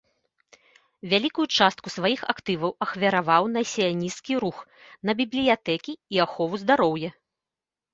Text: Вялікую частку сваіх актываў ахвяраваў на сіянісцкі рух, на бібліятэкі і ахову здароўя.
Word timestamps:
Вялікую 1.11 1.45
частку 1.57 1.87
сваіх 1.97 2.21
актываў 2.33 2.71
ахвяраваў 2.87 3.43
на 3.55 3.61
сіянісцкі 3.75 4.33
рух, 4.47 4.57
на 5.07 5.11
бібліятэкі 5.25 5.93
і 6.17 6.25
ахову 6.29 6.55
здароўя. 6.69 7.09